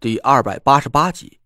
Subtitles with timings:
[0.00, 1.40] 第二百八十八集，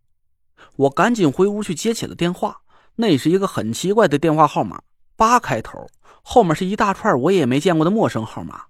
[0.77, 2.63] 我赶紧回屋去接起了电话。
[2.95, 4.81] 那是一个很奇怪的电话号码，
[5.17, 5.89] 八开头，
[6.23, 8.67] 后面是一大串我也没见过的陌生号码。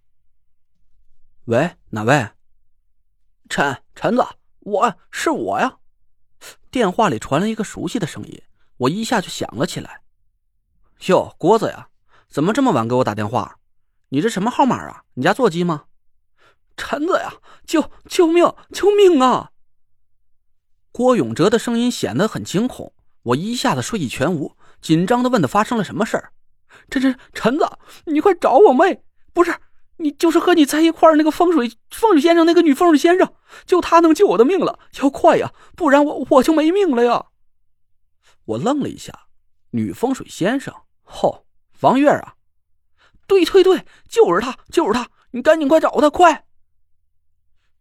[1.45, 2.31] 喂，哪位？
[3.51, 4.27] 陈陈子，
[4.61, 5.77] 我是我呀。
[6.71, 8.43] 电话里传来一个熟悉的声音，
[8.79, 10.01] 我一下就想了起来。
[11.09, 11.91] 哟，郭子呀，
[12.31, 13.59] 怎么这么晚给我打电话？
[14.09, 15.05] 你这什么号码啊？
[15.13, 15.85] 你家座机吗？
[16.75, 17.35] 陈子呀，
[17.67, 18.51] 救救命！
[18.73, 19.51] 救命啊！
[20.97, 22.93] 郭永哲的声音显得很惊恐，
[23.25, 26.33] 我一下子睡意全无，紧张的问他发生了什么事儿。
[26.89, 27.69] 这这陈子，
[28.05, 29.03] 你快找我妹！
[29.33, 29.53] 不是
[29.97, 33.35] 你，就是和你在一块儿那个风水风水先生，那个女风水先生，
[33.67, 37.27] 就他能救我的命了，要快呀，不然我我就没命了呀！
[38.45, 39.27] 我愣了一下，
[39.71, 41.45] 女风水先生，吼，
[41.81, 42.37] 王月啊！
[43.27, 45.09] 对对对，就是他，就是他！
[45.33, 46.45] 你赶紧快找他，快！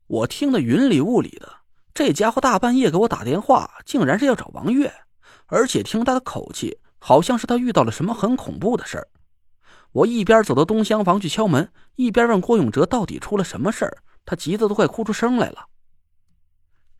[0.08, 1.63] 我听得云里雾里的。
[1.94, 4.92] 这家伙大半夜给我打电话，竟然是要找王月，
[5.46, 9.08] 而且听他的口气，好像是他遇到了什么很恐怖的事儿。
[9.92, 13.98] 我一边走到东厢房去敲门，一边问郭永哲到底出了什么事儿。
[14.26, 15.66] 他急得都快哭出声来了。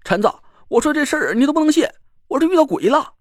[0.04, 0.32] 陈子，
[0.68, 1.88] 我说这事儿你都不能信，
[2.28, 3.14] 我这遇到鬼了。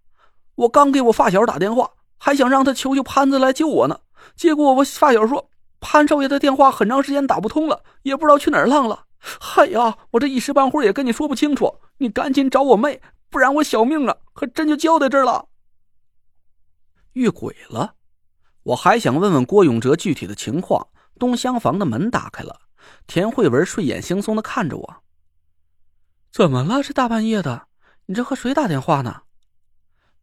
[0.57, 4.01] 我刚给我发小打电话，还想让他求求潘子来救我呢，
[4.37, 5.49] 结果我发小说
[5.81, 9.05] 潘少爷的电话很长时间打不通了，也不知道去哪儿浪了。
[9.23, 9.99] 嗨呀！
[10.11, 15.49] 我这一时半会儿也跟你说不清楚，你赶紧找我妹，不然我小命啊，可真就交在这儿了。
[17.13, 17.95] 遇鬼了！
[18.65, 20.89] 我还想问问郭永哲具体的情况。
[21.19, 22.63] 东厢房的门打开了，
[23.07, 25.03] 田慧文睡眼惺忪的看着我。
[26.33, 26.83] 怎么了？
[26.83, 27.69] 这大半夜的，
[28.07, 29.23] 你这和谁打电话呢？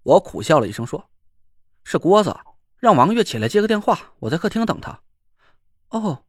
[0.04, 1.10] 我苦笑了一声说
[1.86, 2.36] ：“是郭子，
[2.78, 5.00] 让王月起来接个电话，我在客厅等他。”
[5.90, 6.26] 哦。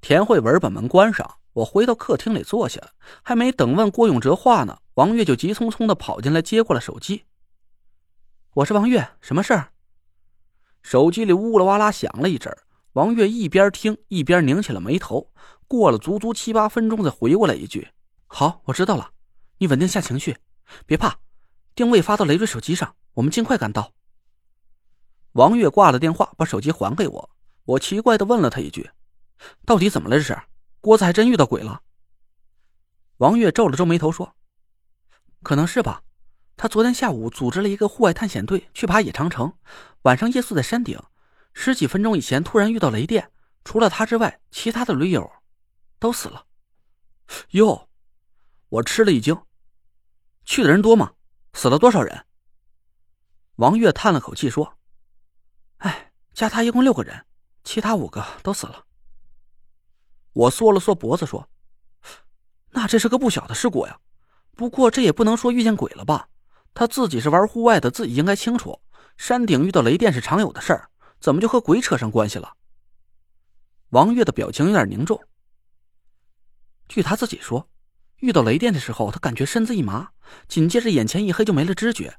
[0.00, 1.38] 田慧文把门关上。
[1.54, 2.80] 我回到客厅里坐下，
[3.22, 7.24] 还没等问郭永哲话呢，王月就急匆匆的跑进来接过了手机。
[8.54, 9.68] 我是王月，什么事儿？
[10.82, 12.58] 手机里呜啦哇啦响了一阵儿，
[12.94, 15.30] 王月一边听一边拧起了眉头，
[15.68, 17.86] 过了足足七八分钟才回过来一句
[18.26, 19.10] ：“好，我知道了，
[19.58, 20.38] 你稳定下情绪，
[20.86, 21.18] 别怕，
[21.74, 23.92] 定位发到雷瑞手机上，我们尽快赶到。”
[25.32, 27.30] 王月挂了电话，把手机还给我。
[27.64, 28.90] 我奇怪的问了他一句
[29.66, 30.16] ：“到底怎么了？
[30.16, 30.34] 这是？”
[30.82, 31.80] 郭子还真遇到鬼了。
[33.18, 34.34] 王月皱了皱眉头说
[35.44, 36.02] ：“可能是吧。
[36.56, 39.56] 他昨天下午组织了一个户外探险队去爬野长城，
[40.02, 41.00] 晚上夜宿在山顶。
[41.54, 43.30] 十几分钟以前突然遇到雷电，
[43.64, 45.32] 除了他之外，其他的驴友
[46.00, 46.46] 都死了。”
[47.50, 47.88] 哟，
[48.68, 49.40] 我吃了一惊。
[50.44, 51.12] 去的人多吗？
[51.52, 52.26] 死了多少人？
[53.54, 54.78] 王月叹了口气说
[55.78, 57.24] ：“哎，加他一共六个人，
[57.62, 58.86] 其他五个都死了。”
[60.32, 61.48] 我缩了缩脖子说
[62.70, 63.98] ：“那这是个不小的事故呀。
[64.54, 66.28] 不过这也不能说遇见鬼了吧？
[66.74, 68.80] 他自己是玩户外的，自己应该清楚，
[69.16, 70.88] 山顶遇到雷电是常有的事儿，
[71.20, 72.54] 怎么就和鬼扯上关系了？”
[73.90, 75.22] 王月的表情有点凝重。
[76.88, 77.68] 据他自己说，
[78.20, 80.10] 遇到雷电的时候，他感觉身子一麻，
[80.48, 82.18] 紧接着眼前一黑，就没了知觉。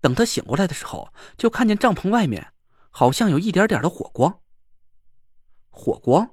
[0.00, 2.52] 等他醒过来的时候，就看见帐篷外面
[2.90, 4.40] 好像有一点点的火光。
[5.70, 6.28] 火光。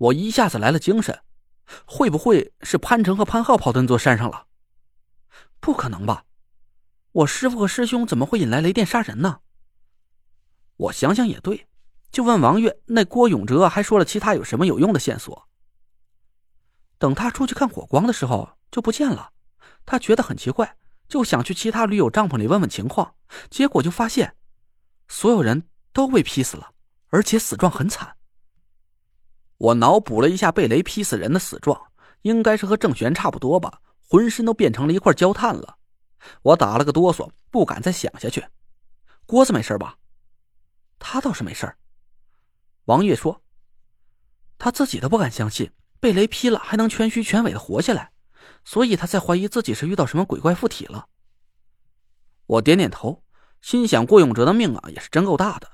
[0.00, 1.20] 我一下子来了精神，
[1.84, 4.46] 会不会是潘成和潘浩跑到那座山上了？
[5.60, 6.24] 不可能吧！
[7.12, 9.40] 我师傅和师兄怎么会引来雷电杀人呢？
[10.76, 11.68] 我想想也对，
[12.10, 15.46] 就问王月，那郭永哲还说了其他有什么有用的线索。
[16.96, 19.32] 等他出去看火光的时候就不见了，
[19.84, 20.78] 他觉得很奇怪，
[21.08, 23.14] 就想去其他驴友帐篷里问问情况，
[23.50, 24.34] 结果就发现
[25.08, 26.72] 所有人都被劈死了，
[27.08, 28.16] 而且死状很惨。
[29.60, 31.78] 我脑补了一下被雷劈死人的死状，
[32.22, 35.76] 应该是和郑玄差不多吧，浑身都变成了一块焦炭了。
[36.40, 38.46] 我打了个哆嗦，不敢再想下去。
[39.26, 39.98] 郭子没事吧？
[40.98, 41.74] 他倒是没事。
[42.86, 43.42] 王月说
[44.56, 45.70] ：“他自己都不敢相信
[46.00, 48.12] 被雷劈了还能全虚全尾的活下来，
[48.64, 51.06] 所以他才怀疑自己是遇到什么鬼怪附体了。”
[52.46, 53.22] 我点点头，
[53.60, 55.70] 心想：郭永哲的命啊，也是真够大的。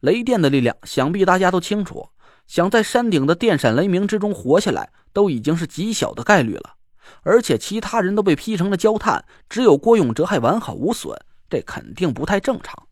[0.00, 2.10] 雷电的力量，想必大家都清楚。
[2.50, 6.74] 想在山顶的电闪雷鸣之中活下来，都已经是极小的概率了。
[7.22, 11.16] 而且其他人都被劈成了焦炭，只有郭永哲还完好无损，
[11.48, 12.88] 这肯定不太正常。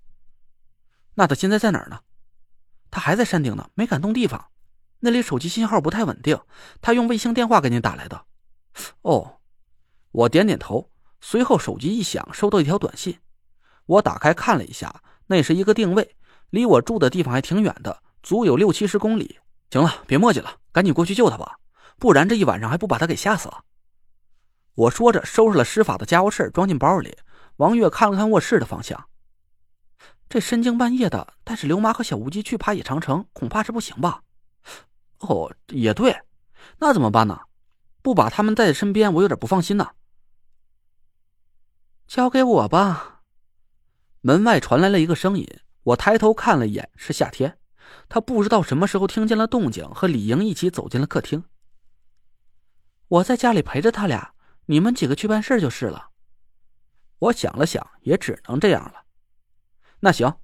[1.16, 1.99] 那他现在在哪儿呢？
[2.88, 4.46] 他还在山顶呢，没敢动地方。
[5.00, 6.38] 那里手机信号不太稳定，
[6.81, 8.26] 他用卫星电话给你打来的。
[9.02, 9.40] 哦，
[10.12, 10.88] 我点点头，
[11.20, 13.19] 随后手机一响，收到一条短信。
[13.87, 16.14] 我打开看了一下，那是一个定位，
[16.50, 19.40] 离我住的地方还挺远的，足有六七十公里。
[19.70, 21.58] 行了，别墨迹了，赶紧过去救他吧，
[21.98, 23.64] 不然这一晚上还不把他给吓死了。
[24.74, 27.18] 我说着，收拾了施法的家伙事装进包里。
[27.56, 29.08] 王月看了看卧室的方向，
[30.28, 34.22] 这深更半夜的，带着刘妈和小无忌去爬野长城，恐怕是不行吧？
[35.18, 36.22] 哦，也对，
[36.78, 37.40] 那怎么办呢？
[38.00, 39.90] 不把他们带在身边，我有点不放心呢。
[42.06, 43.22] 交给我吧。
[44.20, 45.46] 门外传来了一个声音，
[45.82, 47.58] 我抬头看了一眼，是夏天。
[48.08, 51.44] 他不知道什么时候听见了动静，和李莹一起走进了客厅。
[53.08, 54.35] 我在家里陪着他俩，
[54.67, 56.11] 你们几个去办事就是了。
[57.19, 59.05] 我想了想，也只能这样了。
[60.00, 60.38] 那行，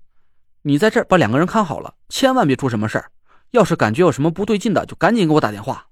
[0.62, 3.12] 你在这儿把两个人看好了，千万别出什么事儿。
[3.50, 5.88] 要是感觉有什么不对劲的，就赶紧给我打电话。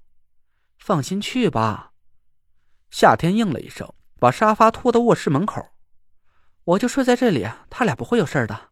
[0.77, 1.93] 放心去吧。
[2.91, 5.69] 夏天应了一声，把沙发拖到卧室门口。
[6.65, 8.71] 我就睡在这里，他俩不会有事的。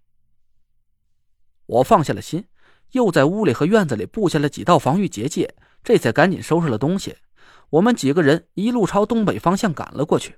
[1.67, 2.47] 我放下了心。
[2.91, 7.17] 又在屋里和院子里布下了几道防御结界，这才赶紧收拾了东西。
[7.69, 10.37] 我们几个人一路朝东北方向赶了过去。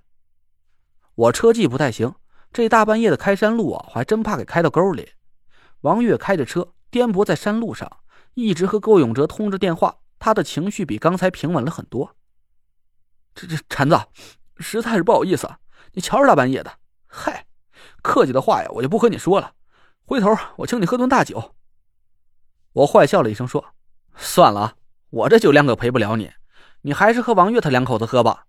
[1.16, 2.14] 我车技不太行，
[2.52, 5.10] 这大半夜的开山路啊，我还真怕给开到沟里。
[5.82, 7.92] 王月开着车颠簸在山路上，
[8.36, 12.16] 一直和郭永哲通着电话，他的情绪比刚才平稳了很多。
[13.34, 14.00] 这这铲子，
[14.58, 15.50] 实在是不好意思，
[15.94, 16.72] 你瞧着大半夜的，
[17.08, 17.48] 嗨，
[18.04, 19.54] 客气的话呀，我就不和你说了。
[20.06, 21.56] 回头我请你喝顿大酒。
[22.74, 23.74] 我坏笑了一声，说
[24.18, 24.76] ：“算了，
[25.10, 26.32] 我这酒量可陪不了你，
[26.82, 28.48] 你还是和王月他两口子喝吧。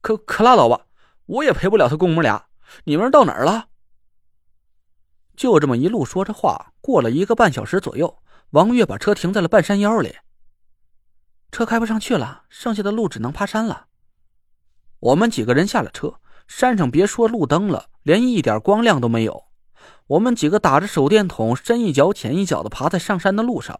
[0.00, 0.86] 可可拉倒吧，
[1.26, 2.46] 我也陪不了他公母俩。
[2.84, 3.68] 你们到哪儿了？”
[5.36, 10.16] 就这么一路说着话，过了一个半小时左右，王月把车停在了半山腰里。
[11.50, 13.86] 车开不上去了，剩下的路只能爬山了。
[15.00, 19.44] 我们几个人下了车，山上别说路灯了，连一点光亮都没有。
[20.06, 23.78] 我们几个打着手电筒，深一脚浅一脚的爬在上山的路上。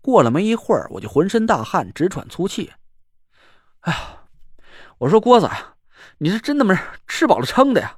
[0.00, 2.72] 过了没一会儿，我就浑身大汗，直喘粗气。
[3.80, 3.98] 哎呀，
[4.98, 5.48] 我说郭子，
[6.18, 7.96] 你是真他妈吃饱了撑的呀？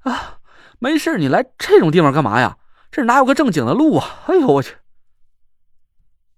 [0.00, 0.38] 啊，
[0.78, 2.58] 没事，你来这种地方干嘛呀？
[2.90, 4.22] 这哪有个正经的路啊？
[4.26, 4.76] 哎呦我去！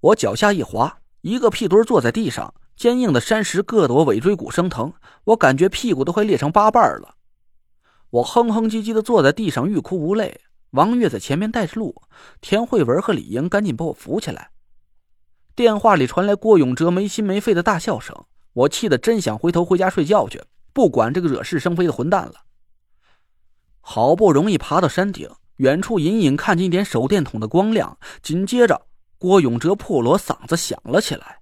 [0.01, 4.93] 我脚下一滑，一个屁墩坐在地上，坚硬的山石硌得我尾椎骨生疼，
[5.25, 7.17] 我感觉屁股都快裂成八瓣了。
[8.15, 10.41] 我哼哼唧唧的坐在地上，欲哭无泪。
[10.71, 12.03] 王月在前面带着路，
[12.41, 14.51] 田慧文和李英赶紧把我扶起来。
[15.57, 18.15] 电话里传来郭永哲没心没肺的大笑声，
[18.53, 20.41] 我气得真想回头回家睡觉去，
[20.73, 22.35] 不管这个惹是生非的混蛋了。
[23.81, 28.87] 好不容易爬到山顶，远处隐隐看见一点手电筒的光亮，紧接着
[29.19, 31.41] 郭永哲破锣嗓子响了起来。